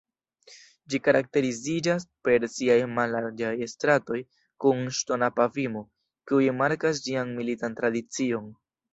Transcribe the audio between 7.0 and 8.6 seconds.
ĝian militan tradicion.